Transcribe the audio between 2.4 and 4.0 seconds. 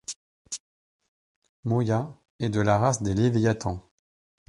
de la race des Leviathans.